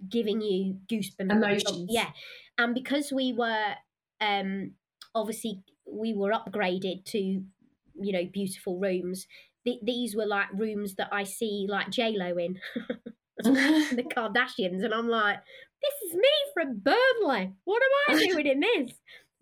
[0.09, 1.31] giving you goosebumps.
[1.33, 1.88] Emotions.
[1.90, 2.11] Yeah,
[2.59, 3.74] and because we were
[4.20, 4.72] um,
[5.14, 9.26] obviously we were upgraded to you know beautiful rooms.
[9.64, 12.61] Th- these were like rooms that I see like J Lo in.
[13.42, 15.38] the Kardashians, and I'm like,
[15.83, 17.55] this is me from Burnley.
[17.64, 18.92] What am I doing in this?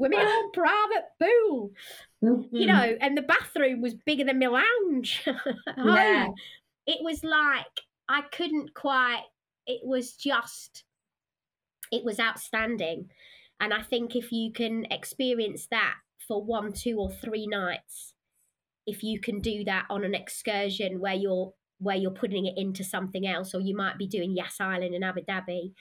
[0.01, 1.73] With my own private pool,
[2.23, 2.67] you mm-hmm.
[2.67, 5.29] know, and the bathroom was bigger than my lounge.
[5.77, 6.29] Yeah.
[6.87, 7.67] It was like
[8.09, 9.25] I couldn't quite.
[9.67, 10.85] It was just,
[11.93, 13.11] it was outstanding,
[13.61, 18.15] and I think if you can experience that for one, two, or three nights,
[18.87, 22.85] if you can do that on an excursion where you're where you're putting it into
[22.85, 25.73] something else, or you might be doing Yas Island in Abu Dhabi,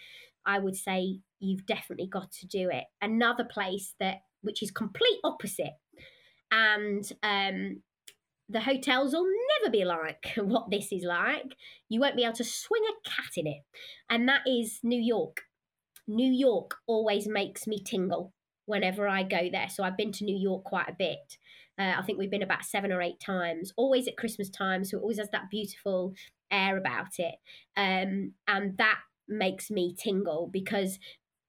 [0.45, 2.85] I would say you've definitely got to do it.
[3.01, 5.73] Another place that which is complete opposite,
[6.51, 7.81] and um,
[8.47, 9.27] the hotels will
[9.59, 11.55] never be like what this is like.
[11.89, 13.63] You won't be able to swing a cat in it,
[14.09, 15.41] and that is New York.
[16.07, 18.33] New York always makes me tingle
[18.65, 19.69] whenever I go there.
[19.69, 21.37] So I've been to New York quite a bit.
[21.79, 24.83] Uh, I think we've been about seven or eight times, always at Christmas time.
[24.83, 26.13] So it always has that beautiful
[26.51, 27.35] air about it.
[27.77, 30.99] Um, and that makes me tingle because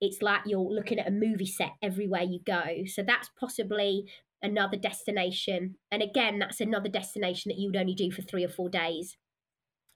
[0.00, 2.84] it's like you're looking at a movie set everywhere you go.
[2.86, 4.06] So that's possibly
[4.42, 5.76] another destination.
[5.90, 9.16] And again, that's another destination that you would only do for three or four days.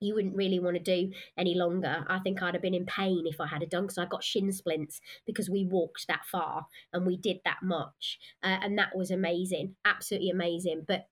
[0.00, 2.04] You wouldn't really want to do any longer.
[2.08, 4.24] I think I'd have been in pain if I had a done because I got
[4.24, 8.18] shin splints because we walked that far and we did that much.
[8.42, 10.84] Uh, and that was amazing, absolutely amazing.
[10.86, 11.06] But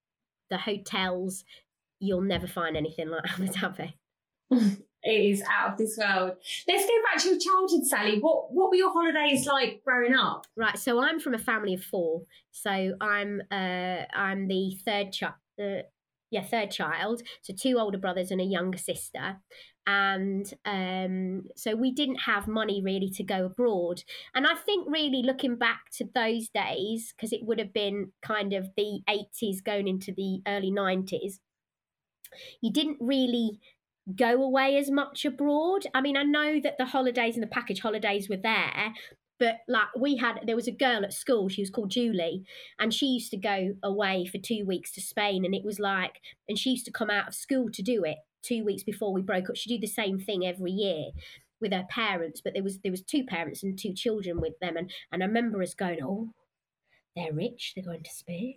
[0.50, 1.44] the hotels,
[2.00, 4.82] you'll never find anything like Abu Dhabi.
[5.04, 6.36] It is out of this world.
[6.68, 8.18] Let's go back to your childhood, Sally.
[8.20, 10.46] What what were your holidays like growing up?
[10.56, 12.22] Right, so I'm from a family of four.
[12.52, 15.34] So I'm uh I'm the third child.
[15.60, 15.82] Uh,
[16.30, 17.22] yeah, third child.
[17.42, 19.36] So two older brothers and a younger sister.
[19.86, 24.02] And um, so we didn't have money really to go abroad.
[24.34, 28.52] And I think really looking back to those days, because it would have been kind
[28.52, 31.34] of the 80s going into the early 90s,
[32.60, 33.58] you didn't really
[34.16, 35.86] go away as much abroad.
[35.94, 38.94] I mean, I know that the holidays and the package holidays were there,
[39.42, 42.44] but like we had there was a girl at school she was called julie
[42.78, 46.20] and she used to go away for two weeks to spain and it was like
[46.48, 49.20] and she used to come out of school to do it two weeks before we
[49.20, 51.06] broke up she'd do the same thing every year
[51.60, 54.76] with her parents but there was there was two parents and two children with them
[54.76, 56.28] and and i remember us going oh
[57.16, 58.54] they're rich they're going to spain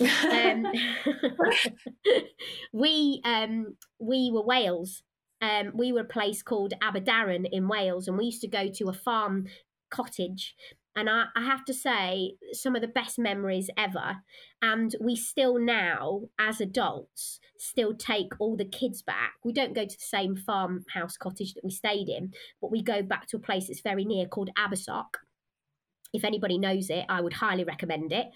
[0.00, 0.66] Um,
[2.72, 5.02] we um, we were Wales.
[5.40, 8.88] Um, we were a place called Aberdaron in Wales, and we used to go to
[8.88, 9.46] a farm
[9.90, 10.54] cottage.
[10.96, 14.18] And I, I have to say, some of the best memories ever.
[14.62, 19.32] And we still now, as adults, still take all the kids back.
[19.44, 23.02] We don't go to the same farmhouse cottage that we stayed in, but we go
[23.02, 25.16] back to a place that's very near called Abersoch
[26.14, 28.28] if anybody knows it, I would highly recommend it.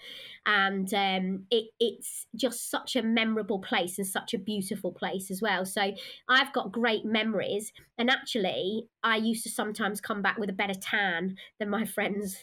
[0.45, 5.41] And um, it, it's just such a memorable place and such a beautiful place as
[5.41, 5.65] well.
[5.65, 5.93] So
[6.27, 7.71] I've got great memories.
[7.97, 12.37] And actually, I used to sometimes come back with a better tan than my friends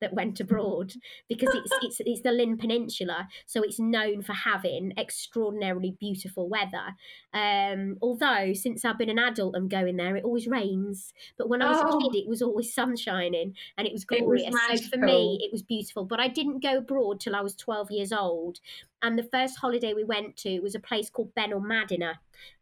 [0.00, 0.92] that went abroad
[1.28, 6.94] because it's it's it's the Llŷn Peninsula, so it's known for having extraordinarily beautiful weather.
[7.32, 11.12] Um, although since I've been an adult and going there, it always rains.
[11.38, 11.98] But when I was oh.
[11.98, 14.46] a kid, it was always sun shining and it was glorious.
[14.46, 16.04] It was so for me, it was beautiful.
[16.04, 18.58] But I didn't go abroad till I was twelve years old.
[19.02, 22.14] And the first holiday we went to was a place called Benalmadena,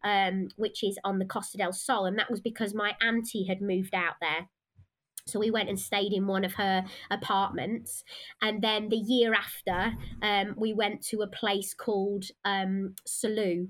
[0.03, 3.61] um, which is on the Costa del Sol, and that was because my auntie had
[3.61, 4.49] moved out there
[5.25, 8.03] so we went and stayed in one of her apartments.
[8.41, 13.69] And then the year after, um, we went to a place called um, Salou.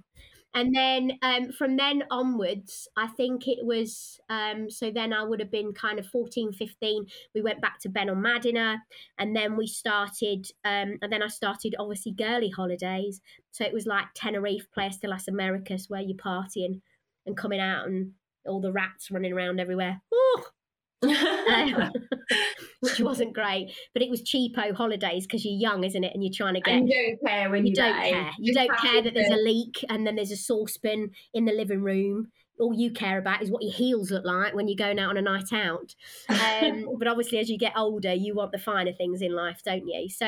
[0.53, 5.41] And then um, from then onwards, I think it was, um, so then I would
[5.41, 7.05] have been kind of 14, 15.
[7.33, 8.77] We went back to Benalmadena
[9.19, 13.19] and then we started, um, and then I started obviously girly holidays.
[13.51, 16.79] So it was like Tenerife, Playa de las Americas, where you're partying
[17.25, 18.11] and coming out and
[18.47, 20.01] all the rats running around everywhere.
[20.13, 20.43] Ooh,
[21.09, 21.91] um,
[22.81, 23.71] which wasn't great.
[23.93, 26.13] But it was cheapo holidays because you're young, isn't it?
[26.13, 26.75] And you're trying to get.
[26.75, 28.31] And you don't care when you, you don't care.
[28.39, 31.53] You, you don't care that there's a leak and then there's a saucepan in the
[31.53, 32.27] living room
[32.59, 35.17] all you care about is what your heels look like when you're going out on
[35.17, 35.93] a night out.
[36.29, 39.87] Um, but obviously, as you get older, you want the finer things in life, don't
[39.87, 40.09] you?
[40.09, 40.25] So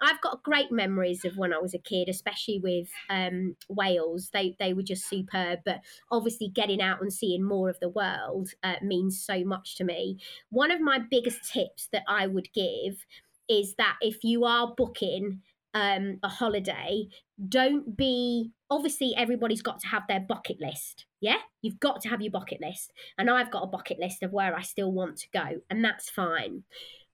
[0.00, 4.30] I've got great memories of when I was a kid, especially with um, Wales.
[4.32, 5.60] They they were just superb.
[5.64, 9.84] But obviously, getting out and seeing more of the world uh, means so much to
[9.84, 10.18] me.
[10.50, 13.06] One of my biggest tips that I would give
[13.48, 15.40] is that if you are booking
[15.74, 17.06] um, a holiday,
[17.48, 21.06] don't be obviously everybody's got to have their bucket list.
[21.20, 24.32] Yeah, you've got to have your bucket list, and I've got a bucket list of
[24.32, 26.62] where I still want to go, and that's fine.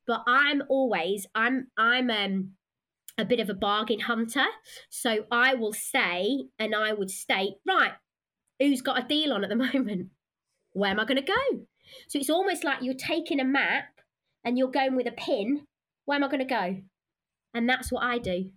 [0.06, 2.50] But I'm always I'm I'm um
[3.18, 4.46] a bit of a bargain hunter,
[4.90, 7.92] so I will say and I would state right,
[8.58, 10.08] who's got a deal on at the moment?
[10.72, 11.66] Where am I going to go?
[12.08, 13.84] So it's almost like you're taking a map
[14.44, 15.66] and you're going with a pin.
[16.04, 16.76] Where am I going to go?
[17.54, 18.50] And that's what I do.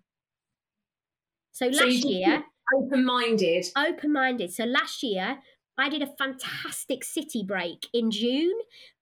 [1.52, 2.44] So last so year,
[2.78, 3.66] open minded.
[3.78, 4.54] Open minded.
[4.54, 5.40] So last year,
[5.78, 8.58] I did a fantastic city break in June,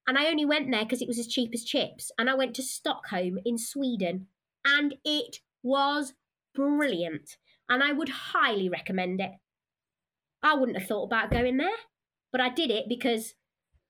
[0.08, 2.12] and I only went there because it was as cheap as chips.
[2.18, 4.28] And I went to Stockholm in Sweden,
[4.66, 6.14] and it was
[6.54, 7.38] brilliant.
[7.70, 9.32] And I would highly recommend it.
[10.44, 11.70] I wouldn't have thought about going there,
[12.32, 13.34] but I did it because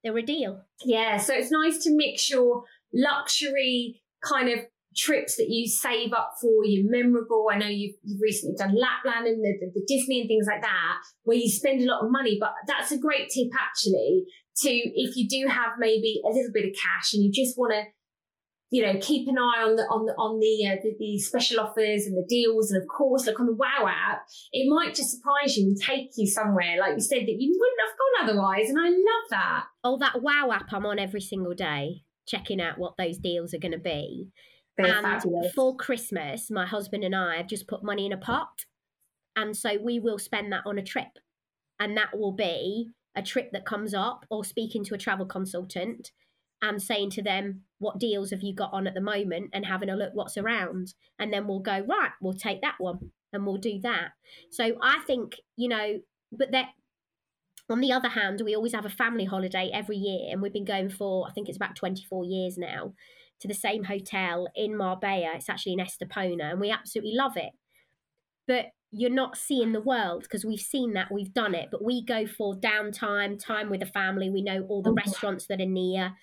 [0.04, 0.62] they were a deal.
[0.84, 2.64] Yeah, so it's nice to mix your
[2.94, 4.60] luxury kind of
[4.98, 7.48] trips that you save up for, you're memorable.
[7.52, 10.62] I know you've, you've recently done Lapland and the, the, the, Disney and things like
[10.62, 12.38] that, where you spend a lot of money.
[12.40, 14.26] But that's a great tip actually
[14.58, 17.74] to if you do have maybe a little bit of cash and you just want
[17.74, 17.84] to,
[18.70, 21.62] you know, keep an eye on the on the on the, uh, the, the special
[21.62, 24.24] offers and the deals, and of course, look on the Wow app.
[24.52, 27.82] It might just surprise you and take you somewhere, like you said, that you wouldn't
[27.88, 28.70] have gone otherwise.
[28.70, 29.64] And I love that.
[29.86, 30.74] Oh, that Wow app!
[30.74, 34.32] I'm on every single day, checking out what those deals are going to be
[34.78, 35.54] they're and fabulous.
[35.54, 38.66] for Christmas, my husband and I have just put money in a pot.
[39.36, 41.20] And so we will spend that on a trip.
[41.80, 46.12] And that will be a trip that comes up or speaking to a travel consultant
[46.62, 49.90] and saying to them, what deals have you got on at the moment and having
[49.90, 50.94] a look what's around.
[51.20, 54.10] And then we'll go, right, we'll take that one and we'll do that.
[54.52, 56.00] So I think, you know,
[56.32, 56.70] but that
[57.70, 60.66] on the other hand, we always have a family holiday every year, and we've been
[60.66, 62.94] going for I think it's about 24 years now
[63.42, 65.34] to the same hotel in Marbella.
[65.36, 67.52] It's actually in Estepona, and we absolutely love it.
[68.48, 71.70] But you're not seeing the world because we've seen that, we've done it.
[71.72, 74.30] But we go for downtime, time with the family.
[74.30, 75.06] We know all the mm-hmm.
[75.06, 76.14] restaurants that are near.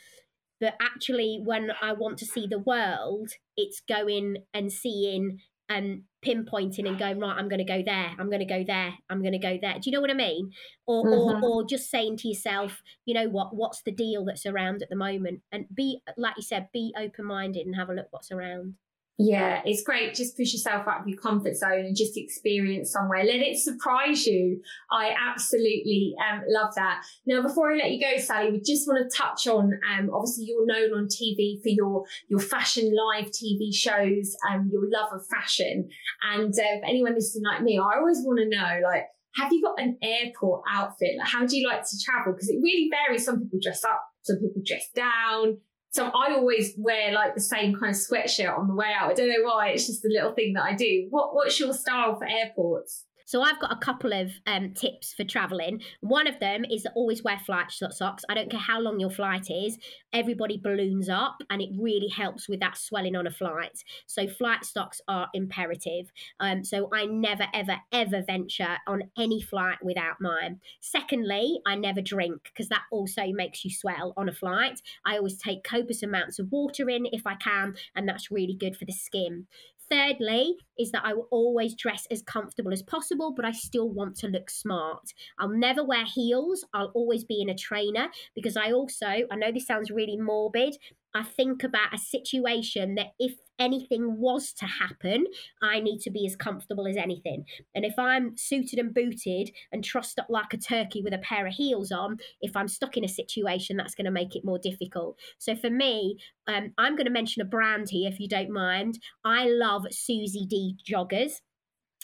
[0.61, 6.87] But actually, when I want to see the world, it's going and seeing and pinpointing
[6.87, 9.33] and going right i'm going to go there i'm going to go there i'm going
[9.33, 9.75] to go there.
[9.75, 10.51] Do you know what i mean?
[10.87, 11.45] Or, mm-hmm.
[11.45, 14.91] or or just saying to yourself you know what what's the deal that's around at
[14.91, 15.41] the moment?
[15.53, 18.75] And be like you said be open minded and have a look what's around
[19.17, 20.13] Yeah, it's great.
[20.15, 23.23] Just push yourself out of your comfort zone and just experience somewhere.
[23.23, 24.61] Let it surprise you.
[24.91, 27.05] I absolutely um, love that.
[27.25, 29.79] Now, before I let you go, Sally, we just want to touch on.
[29.89, 34.83] Um, obviously, you're known on TV for your your fashion live TV shows and your
[34.91, 35.89] love of fashion.
[36.33, 39.05] And uh, for anyone listening like me, I always want to know, like,
[39.37, 41.11] have you got an airport outfit?
[41.19, 42.33] Like, how do you like to travel?
[42.33, 43.25] Because it really varies.
[43.25, 45.59] Some people dress up, some people dress down.
[45.95, 49.13] So I always wear like the same kind of sweatshirt on the way out.
[49.13, 49.69] I don't know why.
[49.69, 51.07] It's just a little thing that I do.
[51.11, 53.05] What What's your style for airports?
[53.25, 55.83] So I've got a couple of um, tips for traveling.
[56.01, 58.25] One of them is always wear flight socks.
[58.29, 59.79] I don't care how long your flight is.
[60.13, 63.83] Everybody balloons up, and it really helps with that swelling on a flight.
[64.07, 66.13] So flight socks are imperative.
[66.41, 70.61] Um, so I never, ever, ever venture on any flight without mine.
[70.81, 74.81] Secondly, I never drink because that also makes you swell on a flight.
[75.05, 78.77] I always take copious amounts of water in if I can, and that's really good
[78.77, 79.47] for the skin.
[79.91, 84.17] Thirdly, is that I will always dress as comfortable as possible, but I still want
[84.17, 85.13] to look smart.
[85.39, 86.65] I'll never wear heels.
[86.73, 90.77] I'll always be in a trainer because I also, I know this sounds really morbid,
[91.15, 95.27] I think about a situation that if anything was to happen,
[95.63, 97.45] I need to be as comfortable as anything.
[97.75, 101.47] And if I'm suited and booted and trussed up like a turkey with a pair
[101.47, 104.59] of heels on, if I'm stuck in a situation, that's going to make it more
[104.59, 105.19] difficult.
[105.39, 108.99] So for me, um, I'm going to mention a brand here, if you don't mind.
[109.25, 111.35] I love Suzy D joggers.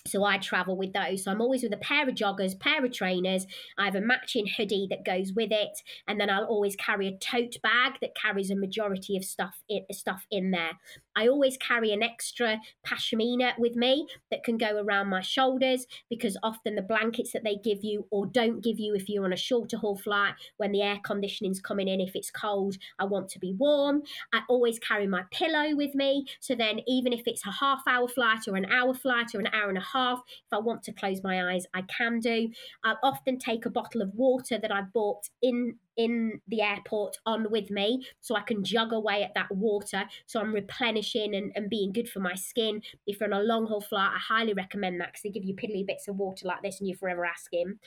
[0.06, 1.24] So I travel with those.
[1.24, 3.46] So I'm always with a pair of joggers, pair of trainers.
[3.78, 5.78] I have a matching hoodie that goes with it,
[6.08, 9.84] and then I'll always carry a tote bag that carries a majority of stuff in,
[9.92, 10.72] stuff in there.
[11.16, 16.36] I always carry an extra pashmina with me that can go around my shoulders because
[16.42, 19.36] often the blankets that they give you or don't give you if you're on a
[19.36, 23.38] shorter haul flight when the air conditioning's coming in, if it's cold, I want to
[23.38, 24.02] be warm.
[24.32, 26.26] I always carry my pillow with me.
[26.40, 29.48] So then, even if it's a half hour flight or an hour flight or an
[29.52, 32.50] hour and a half, if I want to close my eyes, I can do.
[32.84, 37.50] I'll often take a bottle of water that I've bought in in the airport on
[37.50, 40.04] with me so I can jug away at that water.
[40.26, 42.82] So I'm replenishing and, and being good for my skin.
[43.06, 45.54] If you're on a long haul flight, I highly recommend that because they give you
[45.54, 47.78] piddly bits of water like this and you're forever asking.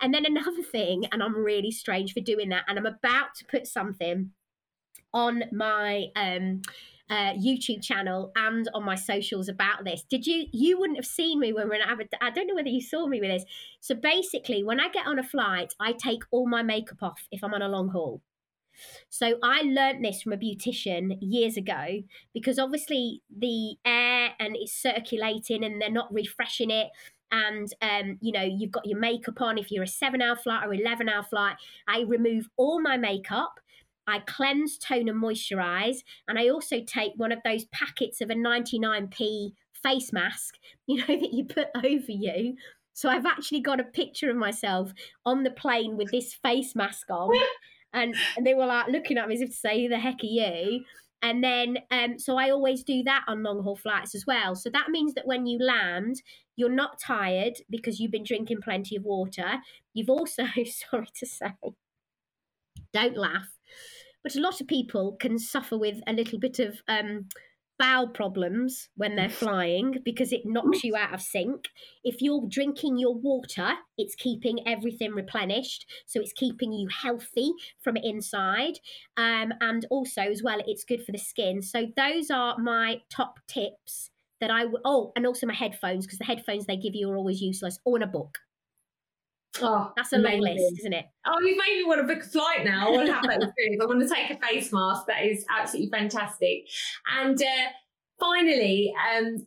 [0.00, 3.44] And then another thing, and I'm really strange for doing that, and I'm about to
[3.44, 4.32] put something
[5.12, 6.62] on my um
[7.10, 10.04] uh, YouTube channel and on my socials about this.
[10.08, 10.46] Did you?
[10.52, 12.08] You wouldn't have seen me when we are in.
[12.20, 13.44] I don't know whether you saw me with this.
[13.80, 17.42] So basically, when I get on a flight, I take all my makeup off if
[17.42, 18.22] I'm on a long haul.
[19.08, 22.02] So I learned this from a beautician years ago
[22.32, 26.88] because obviously the air and it's circulating and they're not refreshing it
[27.32, 30.66] and um, you know you've got your makeup on if you're a seven hour flight
[30.66, 31.56] or 11 hour flight
[31.86, 33.60] i remove all my makeup
[34.06, 35.98] I cleanse, tone, and moisturize.
[36.28, 41.06] And I also take one of those packets of a 99p face mask, you know,
[41.06, 42.56] that you put over you.
[42.92, 44.92] So I've actually got a picture of myself
[45.24, 47.34] on the plane with this face mask on.
[47.92, 50.22] and, and they were like looking at me as if to say, Who the heck
[50.22, 50.84] are you?
[51.22, 54.54] And then, um, so I always do that on long haul flights as well.
[54.54, 56.22] So that means that when you land,
[56.56, 59.60] you're not tired because you've been drinking plenty of water.
[59.92, 61.52] You've also, sorry to say,
[62.92, 63.48] don't laugh,
[64.22, 67.26] but a lot of people can suffer with a little bit of um,
[67.80, 71.64] bowel problems when they're flying because it knocks you out of sync.
[72.04, 75.86] If you're drinking your water, it's keeping everything replenished.
[76.06, 77.52] So it's keeping you healthy
[77.82, 78.78] from inside.
[79.16, 81.62] Um, and also, as well, it's good for the skin.
[81.62, 84.10] So those are my top tips
[84.42, 87.16] that I w- oh, and also my headphones because the headphones they give you are
[87.16, 88.38] always useless, or in a book.
[89.60, 90.40] Oh, that's a amazing.
[90.42, 91.06] long list, isn't it?
[91.26, 92.88] Oh, you've made me want to book a flight now.
[92.88, 93.82] I want to have that experience.
[93.82, 95.06] I want to take a face mask.
[95.06, 96.66] That is absolutely fantastic.
[97.18, 97.70] And uh,
[98.20, 99.46] finally, um,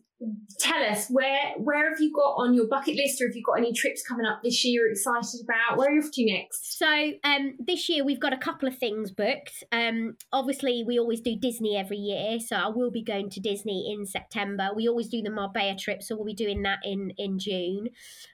[0.60, 3.58] tell us where where have you got on your bucket list or have you got
[3.58, 5.78] any trips coming up this year you're excited about?
[5.78, 6.78] Where are you off to next?
[6.78, 9.64] So um this year we've got a couple of things booked.
[9.72, 13.94] Um obviously we always do disney every year so i will be going to disney
[13.94, 14.70] in september.
[14.76, 17.90] We always do the marbella trip so we'll be doing that in in june.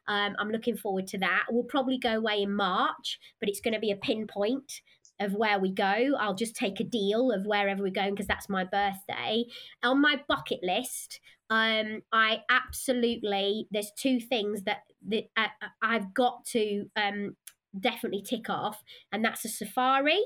[0.08, 1.46] Um i'm looking forward to that.
[1.50, 4.82] We'll probably go away in march but it's going to be a pinpoint
[5.20, 6.15] of where we go.
[6.20, 9.45] I'll just take a deal of wherever we're going because that's my birthday.
[9.84, 16.13] On my bucket list, um, I absolutely there's two things that that I, uh, I've
[16.13, 17.36] got to um,
[17.80, 20.22] definitely tick off, and that's a safari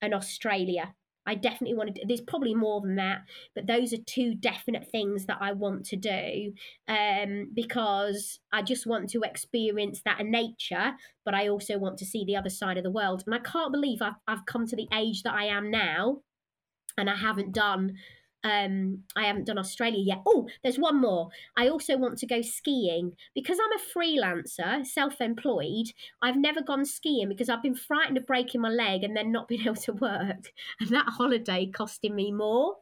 [0.00, 0.94] and Australia.
[1.28, 2.06] I definitely want to.
[2.06, 3.20] There's probably more than that,
[3.54, 6.54] but those are two definite things that I want to do
[6.88, 10.92] um, because I just want to experience that in nature,
[11.26, 13.24] but I also want to see the other side of the world.
[13.26, 16.22] And I can't believe I've, I've come to the age that I am now,
[16.96, 17.92] and I haven't done
[18.48, 20.22] Um, I haven't done Australia yet.
[20.26, 21.28] Oh, there's one more.
[21.56, 25.88] I also want to go skiing because I'm a freelancer, self-employed.
[26.22, 29.48] I've never gone skiing because I've been frightened of breaking my leg and then not
[29.48, 32.76] being able to work, and that holiday costing me more.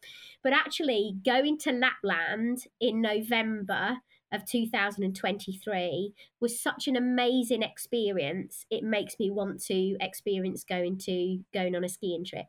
[0.45, 3.99] But actually, going to Lapland in November
[4.33, 8.67] of 2023 was such an amazing experience.
[8.71, 12.47] It makes me want to experience going to going on a skiing trip.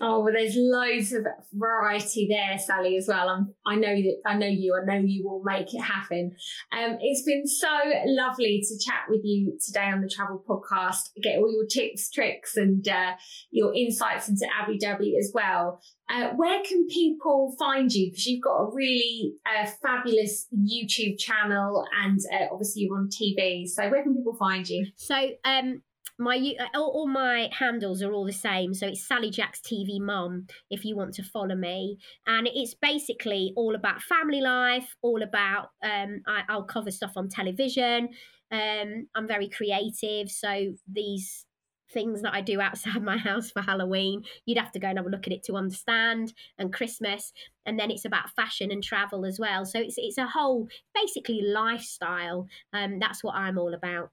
[0.00, 3.28] Oh, well, there's loads of variety there, Sally, as well.
[3.28, 4.78] I'm, I know that I know you.
[4.80, 6.32] I know you will make it happen.
[6.72, 7.68] Um, it's been so
[8.06, 11.10] lovely to chat with you today on the Travel Podcast.
[11.22, 13.12] Get all your tips, tricks, and uh,
[13.50, 15.80] your insights into Abu Dhabi as well.
[16.08, 18.10] Uh, where can people find you?
[18.10, 23.66] Because you've got a really uh, fabulous YouTube channel, and uh, obviously you're on TV.
[23.66, 24.86] So where can people find you?
[24.96, 25.14] So
[25.44, 25.82] um,
[26.18, 30.00] my uh, all, all, my handles are all the same so it's sally jacks tv
[30.00, 31.98] mum if you want to follow me.
[32.26, 37.28] And it's basically all about family life all about um, I, will cover stuff on
[37.28, 38.10] television.
[38.52, 41.46] Um, i'm very creative so these
[41.90, 45.06] things that i do outside my house for halloween you'd have to go and have
[45.06, 47.32] a look at it to understand and christmas.
[47.66, 49.64] And then it's about fashion and travel as well.
[49.64, 52.46] So it's, it's a whole basically lifestyle.
[52.74, 54.10] Um, that's what i'm all about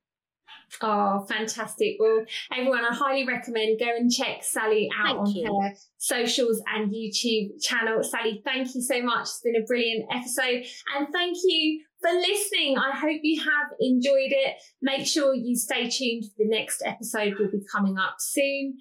[0.82, 1.98] Oh, fantastic.
[2.00, 5.62] Well, everyone, I highly recommend go and check Sally out thank on you.
[5.62, 8.04] her socials and YouTube channel.
[8.04, 9.24] Sally, thank you so much.
[9.24, 10.64] It's been a brilliant episode.
[10.98, 12.78] And thank you for listening.
[12.78, 14.56] I hope you have enjoyed it.
[14.82, 16.26] Make sure you stay tuned.
[16.38, 18.78] The next episode will be coming up soon.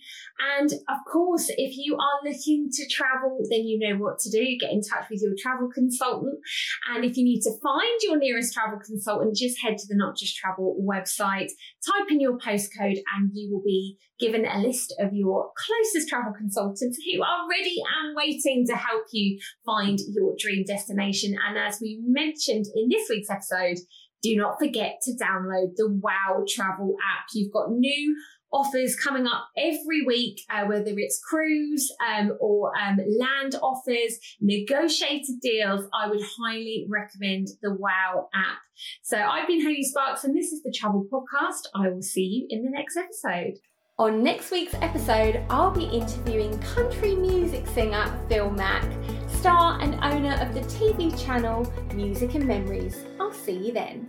[0.58, 4.56] And of course, if you are looking to travel, then you know what to do.
[4.58, 6.38] Get in touch with your travel consultant.
[6.92, 10.16] And if you need to find your nearest travel consultant, just head to the Not
[10.16, 11.50] Just Travel website,
[11.86, 16.32] type in your postcode, and you will be given a list of your closest travel
[16.36, 21.34] consultants who are ready and waiting to help you find your dream destination.
[21.48, 23.78] And as we mentioned in this week's episode,
[24.22, 27.26] do not forget to download the Wow Travel app.
[27.34, 28.16] You've got new
[28.52, 35.40] offers coming up every week, uh, whether it's cruise um, or um, land offers, negotiated
[35.40, 35.86] deals.
[35.94, 38.58] I would highly recommend the Wow app.
[39.02, 41.68] So I've been Hayley Sparkes, and this is the Travel Podcast.
[41.74, 43.58] I will see you in the next episode.
[43.98, 48.84] On next week's episode, I'll be interviewing country music singer Phil Mack,
[49.40, 53.06] star and owner of the TV channel Music and Memories.
[53.18, 54.06] I'll see you then.